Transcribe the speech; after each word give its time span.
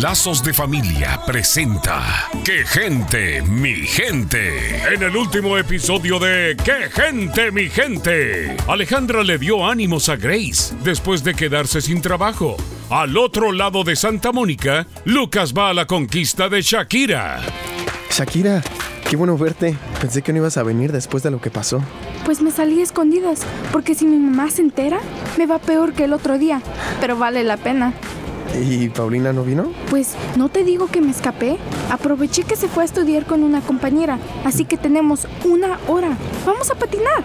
Lazos 0.00 0.44
de 0.44 0.52
Familia 0.52 1.20
presenta 1.26 2.28
¡Qué 2.44 2.66
gente, 2.66 3.40
mi 3.42 3.74
gente! 3.86 4.76
En 4.92 5.02
el 5.02 5.16
último 5.16 5.56
episodio 5.56 6.18
de 6.18 6.54
¡Qué 6.62 6.90
gente, 6.92 7.50
mi 7.50 7.70
gente! 7.70 8.56
Alejandra 8.68 9.24
le 9.24 9.38
dio 9.38 9.66
ánimos 9.66 10.08
a 10.08 10.16
Grace 10.16 10.74
después 10.84 11.24
de 11.24 11.34
quedarse 11.34 11.80
sin 11.80 12.02
trabajo. 12.02 12.56
Al 12.90 13.16
otro 13.16 13.52
lado 13.52 13.84
de 13.84 13.96
Santa 13.96 14.32
Mónica, 14.32 14.86
Lucas 15.04 15.54
va 15.54 15.70
a 15.70 15.74
la 15.74 15.86
conquista 15.86 16.48
de 16.50 16.60
Shakira. 16.60 17.40
Shakira, 18.10 18.62
qué 19.08 19.16
bueno 19.16 19.36
verte. 19.38 19.76
Pensé 20.00 20.22
que 20.22 20.32
no 20.32 20.38
ibas 20.38 20.56
a 20.56 20.62
venir 20.62 20.92
después 20.92 21.22
de 21.22 21.30
lo 21.30 21.40
que 21.40 21.50
pasó. 21.50 21.80
Pues 22.24 22.40
me 22.40 22.50
salí 22.50 22.80
a 22.80 22.82
escondidas, 22.82 23.40
porque 23.72 23.94
si 23.94 24.06
mi 24.06 24.16
mamá 24.16 24.50
se 24.50 24.62
entera, 24.62 24.98
me 25.38 25.46
va 25.46 25.58
peor 25.58 25.92
que 25.92 26.04
el 26.04 26.12
otro 26.12 26.38
día. 26.38 26.60
Pero 27.00 27.16
vale 27.16 27.44
la 27.44 27.56
pena. 27.56 27.94
¿Y 28.60 28.88
Paulina 28.88 29.32
no 29.32 29.42
vino? 29.42 29.70
Pues 29.90 30.14
no 30.36 30.48
te 30.48 30.64
digo 30.64 30.86
que 30.86 31.00
me 31.00 31.10
escapé. 31.10 31.58
Aproveché 31.90 32.44
que 32.44 32.56
se 32.56 32.68
fue 32.68 32.84
a 32.84 32.86
estudiar 32.86 33.26
con 33.26 33.42
una 33.42 33.60
compañera, 33.60 34.18
así 34.44 34.64
que 34.64 34.76
tenemos 34.76 35.26
una 35.44 35.78
hora. 35.88 36.16
Vamos 36.46 36.70
a 36.70 36.74
patinar. 36.74 37.22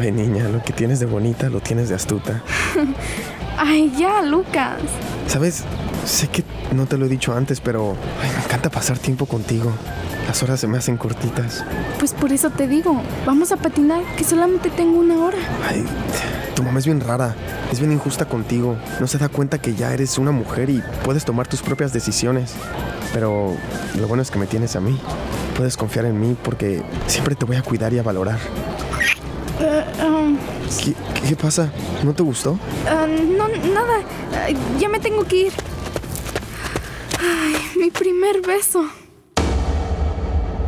Ay, 0.00 0.12
niña, 0.12 0.48
lo 0.48 0.62
que 0.62 0.72
tienes 0.72 1.00
de 1.00 1.06
bonita 1.06 1.48
lo 1.48 1.60
tienes 1.60 1.88
de 1.88 1.94
astuta. 1.94 2.42
Ay, 3.58 3.92
ya, 3.98 4.22
Lucas. 4.22 4.78
¿Sabes? 5.26 5.64
Sé 6.08 6.28
que 6.28 6.42
no 6.74 6.86
te 6.86 6.96
lo 6.96 7.04
he 7.04 7.08
dicho 7.08 7.34
antes, 7.34 7.60
pero 7.60 7.94
ay, 8.22 8.30
me 8.34 8.42
encanta 8.42 8.70
pasar 8.70 8.98
tiempo 8.98 9.26
contigo. 9.26 9.70
Las 10.26 10.42
horas 10.42 10.58
se 10.58 10.66
me 10.66 10.78
hacen 10.78 10.96
cortitas. 10.96 11.62
Pues 11.98 12.14
por 12.14 12.32
eso 12.32 12.48
te 12.48 12.66
digo, 12.66 13.02
vamos 13.26 13.52
a 13.52 13.58
patinar, 13.58 14.02
que 14.16 14.24
solamente 14.24 14.70
tengo 14.70 15.00
una 15.00 15.18
hora. 15.18 15.36
Ay, 15.68 15.84
tu 16.54 16.62
mamá 16.62 16.78
es 16.78 16.86
bien 16.86 17.00
rara. 17.02 17.34
Es 17.70 17.78
bien 17.78 17.92
injusta 17.92 18.24
contigo. 18.24 18.74
No 19.00 19.06
se 19.06 19.18
da 19.18 19.28
cuenta 19.28 19.58
que 19.58 19.74
ya 19.74 19.92
eres 19.92 20.16
una 20.16 20.30
mujer 20.32 20.70
y 20.70 20.82
puedes 21.04 21.26
tomar 21.26 21.46
tus 21.46 21.60
propias 21.60 21.92
decisiones. 21.92 22.54
Pero 23.12 23.54
lo 24.00 24.08
bueno 24.08 24.22
es 24.22 24.30
que 24.30 24.38
me 24.38 24.46
tienes 24.46 24.76
a 24.76 24.80
mí. 24.80 24.98
Puedes 25.58 25.76
confiar 25.76 26.06
en 26.06 26.18
mí 26.18 26.34
porque 26.42 26.82
siempre 27.06 27.34
te 27.34 27.44
voy 27.44 27.56
a 27.56 27.62
cuidar 27.62 27.92
y 27.92 27.98
a 27.98 28.02
valorar. 28.02 28.38
Eh, 29.60 29.84
um, 30.06 30.38
¿Qué, 30.82 30.94
qué 31.28 31.36
pasa? 31.36 31.70
¿No 32.02 32.14
te 32.14 32.22
gustó? 32.22 32.58
ah, 32.88 33.06
no, 33.06 33.48
nada. 33.48 34.00
Ya 34.78 34.88
me 34.88 35.00
tengo 35.00 35.24
que 35.24 35.36
ir. 35.36 35.52
Mi 37.88 37.92
primer 37.92 38.42
beso. 38.42 38.84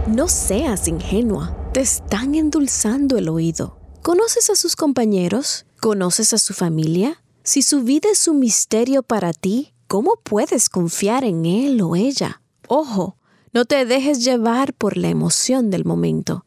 No 0.07 0.27
seas 0.27 0.89
ingenua, 0.89 1.55
te 1.75 1.81
están 1.81 2.35
endulzando 2.35 3.19
el 3.19 3.29
oído. 3.29 3.77
¿Conoces 4.01 4.49
a 4.49 4.57
sus 4.57 4.75
compañeros? 4.75 5.67
¿Conoces 5.83 6.33
a 6.33 6.39
su 6.39 6.55
familia? 6.55 7.23
Si 7.43 7.61
su 7.61 7.83
vida 7.83 8.09
es 8.11 8.27
un 8.27 8.39
misterio 8.39 9.03
para 9.03 9.35
ti, 9.35 9.75
¿cómo 9.87 10.15
puedes 10.23 10.71
confiar 10.71 11.25
en 11.25 11.45
él 11.45 11.83
o 11.83 11.95
ella? 11.95 12.41
Ojo, 12.69 13.19
no 13.53 13.67
te 13.67 13.85
dejes 13.85 14.25
llevar 14.25 14.73
por 14.73 14.97
la 14.97 15.11
emoción 15.11 15.69
del 15.69 15.85
momento. 15.85 16.47